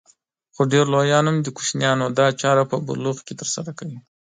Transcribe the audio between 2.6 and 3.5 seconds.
په بلوغ کې